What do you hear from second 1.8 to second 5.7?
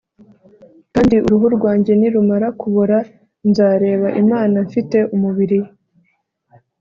nirumara kubora, nzareba imana mfite umubiri